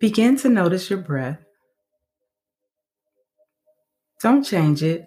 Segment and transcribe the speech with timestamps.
[0.00, 1.40] Begin to notice your breath.
[4.20, 5.06] Don't change it,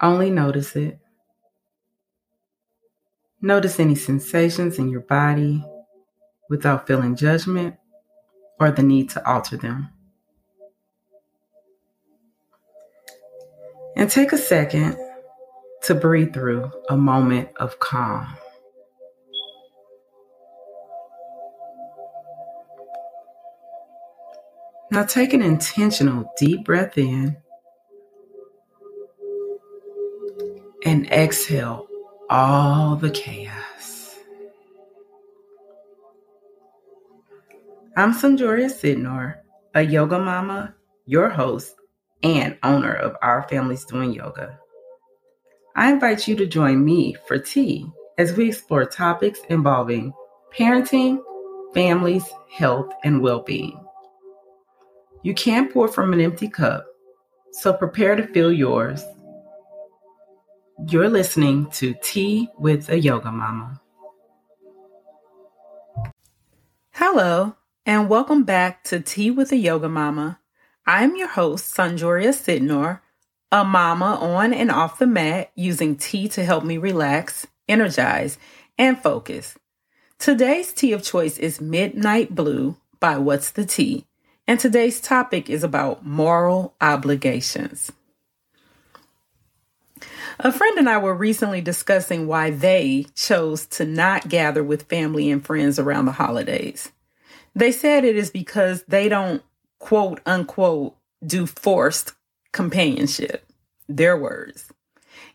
[0.00, 0.98] only notice it.
[3.42, 5.62] Notice any sensations in your body
[6.48, 7.76] without feeling judgment
[8.58, 9.90] or the need to alter them.
[13.96, 14.96] And take a second
[15.82, 18.26] to breathe through a moment of calm.
[24.90, 27.36] Now take an intentional deep breath in
[30.84, 31.86] and exhale
[32.30, 34.16] all the chaos.
[37.98, 39.36] I'm Sanjoria Sidnor,
[39.74, 40.74] a yoga mama,
[41.04, 41.74] your host,
[42.22, 44.58] and owner of Our Families Doing Yoga.
[45.76, 50.14] I invite you to join me for tea as we explore topics involving
[50.56, 51.18] parenting,
[51.74, 53.78] families, health, and well being.
[55.24, 56.86] You can't pour from an empty cup,
[57.50, 59.04] so prepare to fill yours.
[60.88, 63.80] You're listening to Tea with a Yoga Mama.
[66.92, 70.38] Hello, and welcome back to Tea with a Yoga Mama.
[70.86, 73.00] I'm your host, Sanjoria Sidnor,
[73.50, 78.38] a mama on and off the mat using tea to help me relax, energize,
[78.78, 79.58] and focus.
[80.20, 84.04] Today's tea of choice is Midnight Blue by What's the Tea,
[84.48, 87.92] and today's topic is about moral obligations.
[90.40, 95.30] A friend and I were recently discussing why they chose to not gather with family
[95.30, 96.90] and friends around the holidays.
[97.54, 99.42] They said it is because they don't
[99.78, 102.14] quote unquote do forced
[102.52, 103.44] companionship.
[103.86, 104.72] Their words.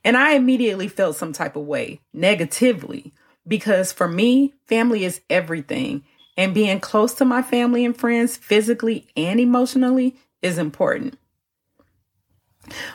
[0.04, 3.14] And I immediately felt some type of way, negatively,
[3.48, 6.04] because for me, family is everything.
[6.36, 11.18] And being close to my family and friends physically and emotionally is important.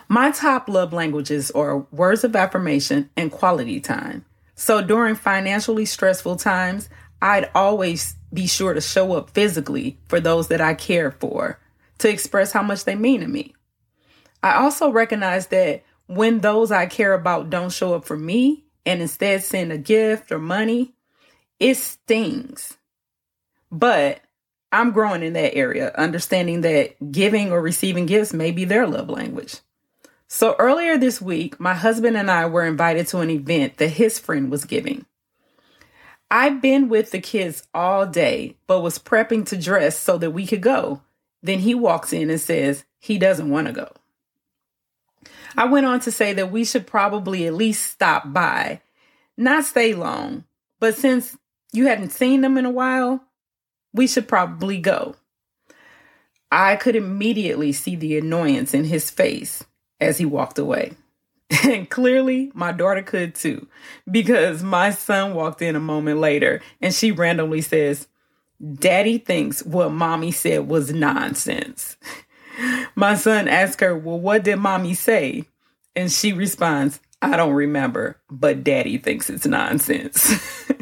[0.08, 4.25] My top love languages are words of affirmation and quality time.
[4.54, 6.88] So during financially stressful times,
[7.22, 11.59] I'd always be sure to show up physically for those that I care for
[11.98, 13.54] to express how much they mean to me.
[14.43, 19.03] I also recognize that when those I care about don't show up for me and
[19.03, 20.94] instead send a gift or money,
[21.59, 22.77] it stings.
[23.70, 24.20] But
[24.72, 29.08] I'm growing in that area, understanding that giving or receiving gifts may be their love
[29.08, 29.56] language.
[30.26, 34.18] So earlier this week, my husband and I were invited to an event that his
[34.18, 35.06] friend was giving.
[36.30, 40.46] I've been with the kids all day, but was prepping to dress so that we
[40.46, 41.00] could go.
[41.42, 43.90] Then he walks in and says he doesn't want to go.
[45.56, 48.82] I went on to say that we should probably at least stop by,
[49.38, 50.44] not stay long,
[50.78, 51.36] but since
[51.72, 53.24] you hadn't seen them in a while,
[53.93, 55.16] we should probably go.
[56.50, 59.65] I could immediately see the annoyance in his face
[60.00, 60.93] as he walked away.
[61.65, 63.69] And clearly, my daughter could too,
[64.10, 68.06] because my son walked in a moment later and she randomly says,
[68.75, 71.97] Daddy thinks what mommy said was nonsense.
[72.97, 75.44] My son asks her, Well, what did mommy say?
[75.94, 80.62] And she responds, I don't remember, but daddy thinks it's nonsense.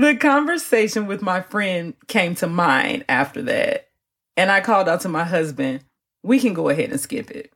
[0.00, 3.88] the conversation with my friend came to mind after that.
[4.34, 5.84] And I called out to my husband,
[6.22, 7.52] we can go ahead and skip it.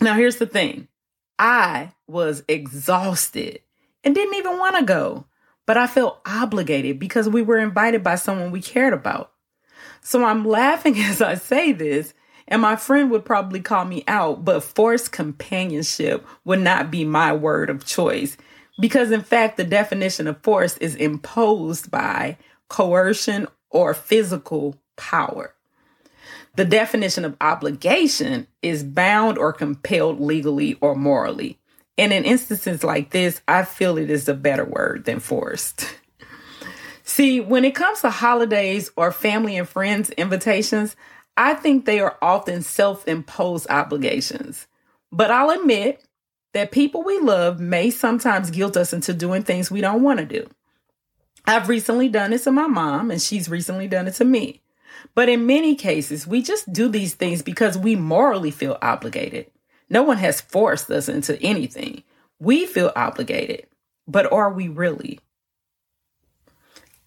[0.00, 0.88] Now, here's the thing
[1.38, 3.60] I was exhausted
[4.02, 5.26] and didn't even want to go,
[5.68, 9.30] but I felt obligated because we were invited by someone we cared about.
[10.00, 12.12] So I'm laughing as I say this,
[12.48, 17.32] and my friend would probably call me out, but forced companionship would not be my
[17.32, 18.36] word of choice.
[18.80, 25.54] Because in fact, the definition of force is imposed by coercion or physical power.
[26.56, 31.58] The definition of obligation is bound or compelled legally or morally.
[31.96, 35.86] And in instances like this, I feel it is a better word than forced.
[37.04, 40.96] See, when it comes to holidays or family and friends invitations,
[41.36, 44.66] I think they are often self imposed obligations.
[45.12, 46.04] But I'll admit
[46.52, 50.26] that people we love may sometimes guilt us into doing things we don't want to
[50.26, 50.48] do.
[51.46, 54.62] I've recently done it to my mom, and she's recently done it to me.
[55.14, 59.50] But in many cases, we just do these things because we morally feel obligated.
[59.88, 62.02] No one has forced us into anything.
[62.38, 63.66] We feel obligated,
[64.06, 65.20] but are we really?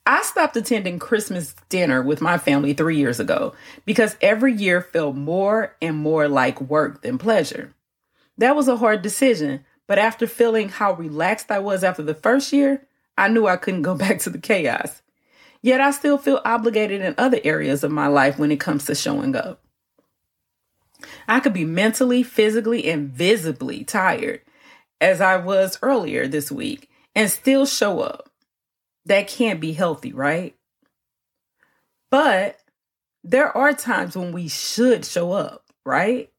[0.06, 3.54] I stopped attending Christmas dinner with my family three years ago
[3.86, 7.74] because every year felt more and more like work than pleasure.
[8.38, 12.51] That was a hard decision, but after feeling how relaxed I was after the first
[12.51, 12.88] year,
[13.18, 15.01] I knew I couldn't go back to the chaos.
[15.62, 18.95] Yet I still feel obligated in other areas of my life when it comes to
[18.95, 19.62] showing up.
[21.27, 24.41] I could be mentally, physically, and visibly tired,
[25.00, 28.30] as I was earlier this week, and still show up.
[29.06, 30.56] That can't be healthy, right?
[32.09, 32.59] But
[33.24, 36.32] there are times when we should show up, right?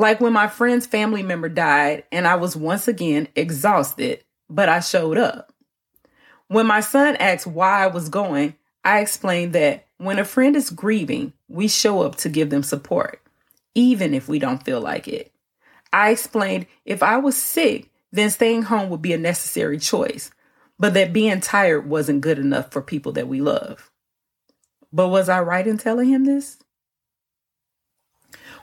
[0.00, 4.80] Like when my friend's family member died and I was once again exhausted, but I
[4.80, 5.52] showed up.
[6.48, 10.70] When my son asked why I was going, I explained that when a friend is
[10.70, 13.20] grieving, we show up to give them support,
[13.74, 15.34] even if we don't feel like it.
[15.92, 20.30] I explained if I was sick, then staying home would be a necessary choice,
[20.78, 23.90] but that being tired wasn't good enough for people that we love.
[24.94, 26.56] But was I right in telling him this?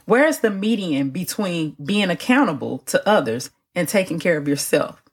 [0.08, 5.04] Where's the median between being accountable to others and taking care of yourself?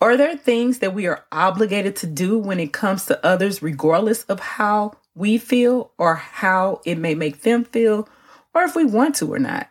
[0.00, 4.24] Are there things that we are obligated to do when it comes to others, regardless
[4.24, 8.08] of how we feel or how it may make them feel,
[8.52, 9.70] or if we want to or not?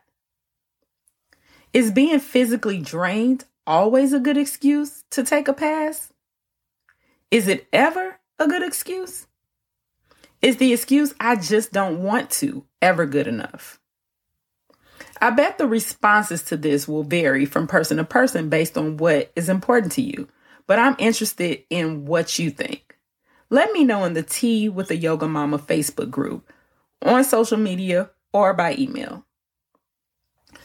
[1.73, 6.13] Is being physically drained always a good excuse to take a pass?
[7.31, 9.27] Is it ever a good excuse?
[10.41, 13.77] Is the excuse I just don't want to ever good enough?
[15.21, 19.31] I bet the responses to this will vary from person to person based on what
[19.35, 20.27] is important to you,
[20.67, 22.97] but I'm interested in what you think.
[23.49, 26.51] Let me know in the Tea with a Yoga Mama Facebook group,
[27.01, 29.23] on social media, or by email.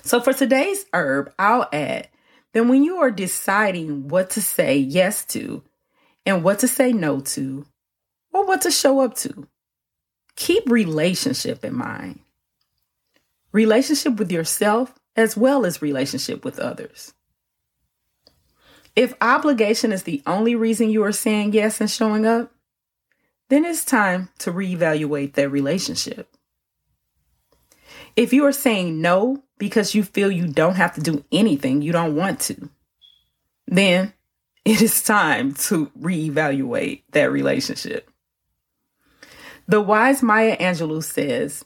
[0.02, 2.08] So for today's herb, I'll add
[2.52, 5.62] that when you are deciding what to say yes to
[6.26, 7.66] and what to say no to,
[8.32, 9.46] or what to show up to,
[10.36, 12.20] keep relationship in mind.
[13.52, 17.14] Relationship with yourself as well as relationship with others.
[18.96, 22.52] If obligation is the only reason you are saying yes and showing up,
[23.48, 26.28] then it's time to reevaluate that relationship.
[28.16, 31.92] If you are saying no because you feel you don't have to do anything you
[31.92, 32.68] don't want to,
[33.66, 34.12] then
[34.64, 38.10] it is time to reevaluate that relationship.
[39.66, 41.64] The wise Maya Angelou says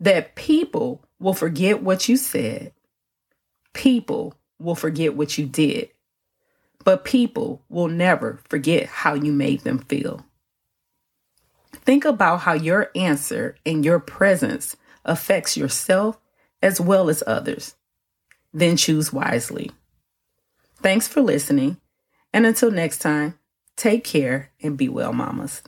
[0.00, 2.72] that people will forget what you said,
[3.72, 5.90] people will forget what you did,
[6.84, 10.24] but people will never forget how you made them feel.
[11.72, 16.18] Think about how your answer and your presence affects yourself
[16.62, 17.74] as well as others.
[18.52, 19.70] Then choose wisely.
[20.76, 21.78] Thanks for listening.
[22.32, 23.38] And until next time,
[23.76, 25.62] take care and be well, mamas.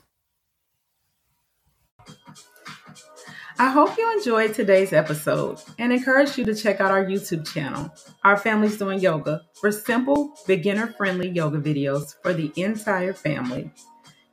[3.58, 7.91] I hope you enjoyed today's episode and encourage you to check out our YouTube channel,
[8.23, 13.70] Our Family's Doing Yoga, for simple, beginner friendly yoga videos for the entire family.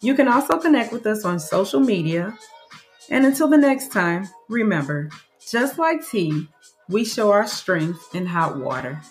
[0.02, 2.38] You can also connect with us on social media.
[3.10, 5.10] And until the next time, remember
[5.50, 6.50] just like tea,
[6.90, 9.02] we show our strength in hot water.